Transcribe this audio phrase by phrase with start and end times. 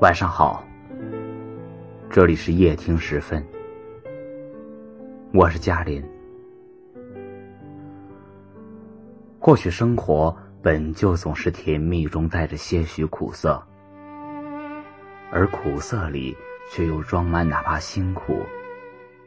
[0.00, 0.64] 晚上好，
[2.08, 3.46] 这里是夜听时分，
[5.34, 6.02] 我是嘉林。
[9.38, 13.62] 或许生活本就总是甜蜜中带着些许苦涩，
[15.30, 16.34] 而苦涩里
[16.70, 18.40] 却又装满哪怕辛苦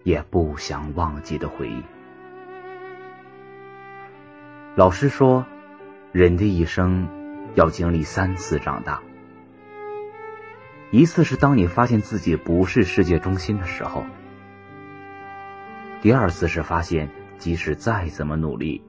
[0.01, 1.83] 也不想忘记的回忆。
[4.73, 5.45] 老师说，
[6.11, 7.07] 人的一生
[7.53, 8.99] 要经历三次长大。
[10.93, 14.03] 一次是当你发现自己不是世界中心的时候；
[16.03, 18.79] 第二次是发现即使再怎么努力，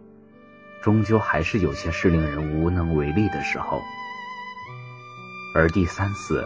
[0.82, 3.78] 终究还是有些事令人无能为力的时候；
[5.54, 6.44] 而第三次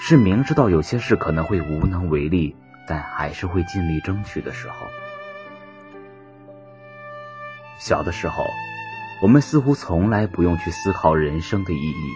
[0.00, 2.56] 是明知道有些事可能会无能为力，
[2.88, 4.74] 但还是会尽力争取的时候。
[7.78, 8.44] 小的时候，
[9.22, 12.12] 我们似乎从来不用去思考人生的意义，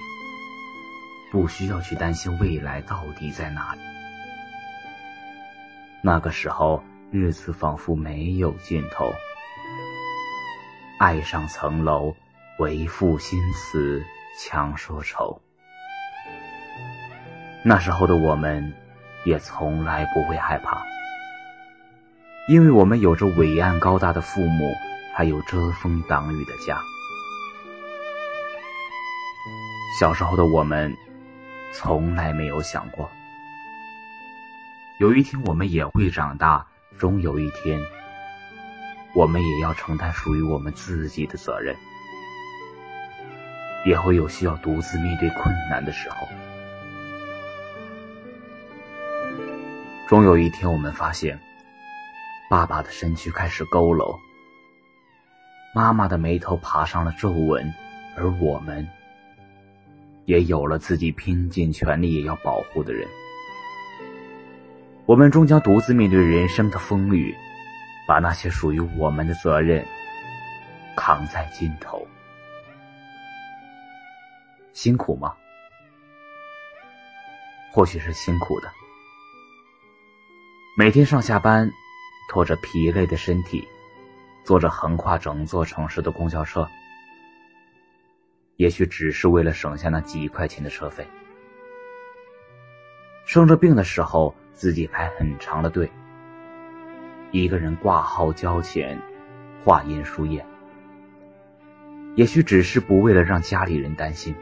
[1.31, 3.81] 不需要去担心未来到底在哪里。
[6.03, 9.13] 那个时候，日子仿佛没有尽头。
[10.99, 12.15] 爱上层楼，
[12.59, 14.05] 为赋新词
[14.39, 15.41] 强说愁。
[17.65, 18.73] 那时候的我们，
[19.25, 20.83] 也从来不会害怕，
[22.49, 24.73] 因为我们有着伟岸高大的父母。
[25.19, 26.79] 还有遮风挡雨的家。
[29.99, 30.95] 小时候的我们，
[31.73, 33.11] 从来没有想过，
[34.99, 36.67] 有一天我们也会长大，
[36.99, 37.79] 终有一天，
[39.15, 41.77] 我们也要承担属于我们自己的责任，
[43.85, 46.27] 也会有需要独自面对困难的时候。
[50.09, 51.39] 终有一天，我们发现，
[52.49, 54.19] 爸爸的身躯开始佝偻。
[55.75, 57.75] 妈妈的眉头爬上了皱纹，
[58.17, 58.89] 而我们
[60.27, 63.09] 也有了自己拼尽全力也要保护的人。
[65.07, 67.35] 我们终将独自面对人生的风雨，
[68.07, 69.85] 把那些属于我们的责任
[70.97, 72.07] 扛在肩头。
[74.73, 75.33] 辛苦吗？
[77.73, 78.71] 或许是辛苦的。
[80.77, 81.71] 每天上下班，
[82.29, 83.67] 拖着疲累的身体。
[84.45, 86.69] 坐着横跨整座城市的公交车，
[88.57, 91.07] 也许只是为了省下那几块钱的车费。
[93.25, 95.91] 生着病的时候，自己排很长的队，
[97.33, 98.99] 一个人挂号交钱、
[99.63, 100.45] 化验输液。
[102.15, 104.35] 也许只是不为了让家里人担心，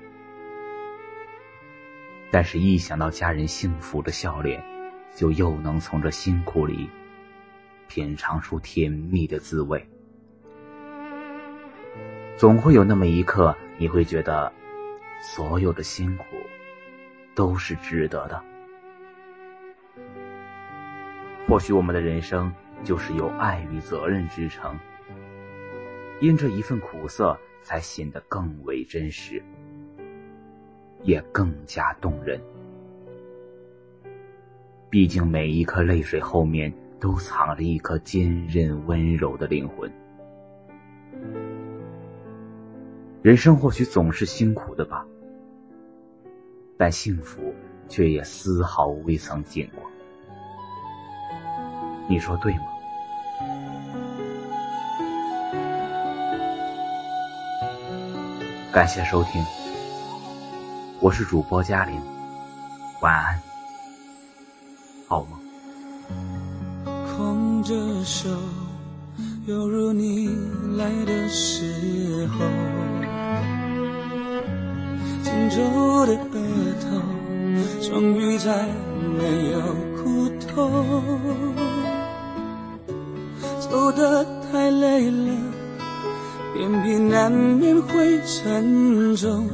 [2.31, 4.63] 但是一想到家人幸福的笑脸，
[5.13, 6.89] 就又能从这辛苦里
[7.89, 9.85] 品尝出甜蜜的滋味。
[12.37, 14.53] 总会有那么一刻，你会觉得，
[15.21, 16.25] 所有的辛苦
[17.35, 18.43] 都是值得的。
[21.47, 22.53] 或许我们的人生
[22.83, 24.79] 就是由爱与责任支撑，
[26.21, 29.43] 因这一份苦涩，才显得更为真实，
[31.03, 32.41] 也更加动人。
[34.89, 39.93] 毕竟每一颗泪水后面，都藏着一颗坚韧温柔的灵魂。
[43.25, 45.03] 人生或许总是辛苦的吧，
[46.77, 47.55] 但幸福
[47.89, 49.83] 却也丝毫未曾见过。
[52.07, 52.65] 你说对吗？
[58.71, 59.43] 感谢收听，
[61.01, 61.99] 我是主播嘉玲，
[63.01, 63.41] 晚安，
[65.09, 65.41] 好梦？
[67.17, 67.75] 空着
[68.05, 68.29] 手，
[69.47, 70.29] 犹如你
[70.77, 72.84] 来的时候。
[75.51, 76.37] 皱的额
[76.81, 76.87] 头，
[77.81, 78.67] 终于再
[79.19, 79.59] 没有
[79.97, 80.85] 苦痛。
[83.61, 85.33] 走得太累了，
[86.59, 89.49] 眼皮难免会沉重。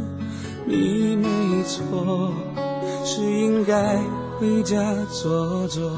[0.67, 1.29] 你没
[1.65, 2.33] 错，
[3.05, 3.99] 是应该
[4.39, 4.77] 回家
[5.11, 5.91] 坐坐。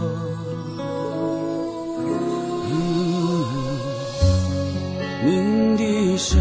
[5.24, 6.40] 鸣笛声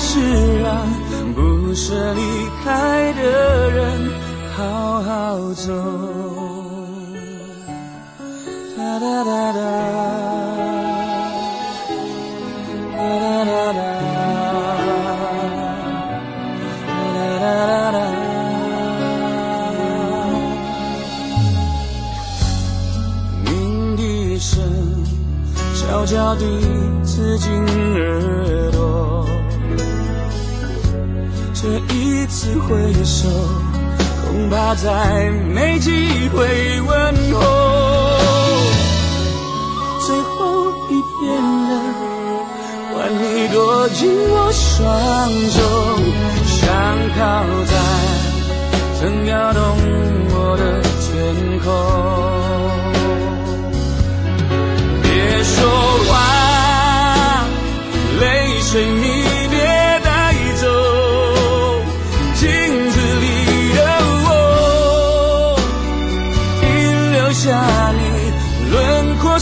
[0.00, 0.70] 是让。
[1.32, 2.20] 不舍离
[2.64, 4.10] 开的人，
[4.56, 5.72] 好好走。
[8.76, 9.60] 哒哒哒哒，
[12.96, 13.78] 哒哒哒哒，
[17.14, 17.96] 哒哒哒哒。
[23.44, 23.48] 鸣
[23.96, 24.00] 笛
[24.38, 24.50] 声
[25.76, 26.44] 悄悄地
[27.04, 27.48] 刺进
[27.94, 28.79] 耳朵。
[31.62, 33.28] 这一次挥手，
[34.26, 35.90] 恐怕再没机
[36.30, 37.38] 会问候。
[40.00, 40.90] 最后一
[41.20, 41.70] 遍了，
[42.94, 43.22] 换你
[43.52, 44.88] 躲进我双
[45.50, 45.60] 手，
[46.46, 46.58] 想
[47.18, 47.20] 靠
[47.66, 47.72] 在
[48.98, 49.60] 曾摇动
[50.30, 50.62] 我的
[51.02, 51.06] 天
[51.62, 51.68] 空。
[55.02, 55.08] 别
[55.44, 55.58] 说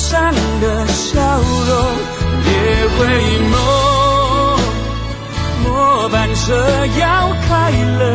[0.08, 0.32] 上
[0.62, 1.20] 的笑
[1.68, 1.70] 容，
[2.42, 2.48] 别
[2.96, 2.98] 回
[3.52, 3.54] 眸，
[5.64, 6.46] 末班车
[6.98, 7.04] 要
[7.46, 7.48] 开
[7.98, 8.08] 了，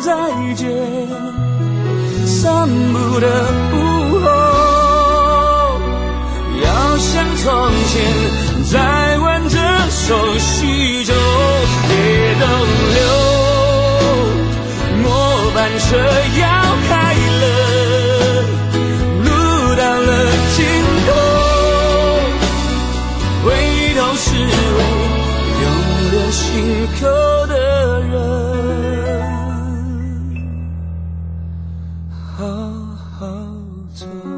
[0.00, 0.12] 再
[0.54, 0.68] 见，
[2.24, 3.26] 散步的
[3.72, 3.74] 午
[4.24, 4.26] 后，
[6.62, 6.66] 要
[6.96, 7.46] 像从
[7.88, 7.94] 前
[8.70, 9.56] 再挽着
[9.90, 11.12] 手叙旧，
[11.88, 12.46] 别逗
[12.94, 13.00] 留，
[15.02, 15.06] 末
[15.54, 15.86] 班车
[16.40, 16.42] 要
[16.88, 17.07] 开。
[32.38, 32.88] 好。
[33.18, 33.26] 好
[33.92, 34.37] 走。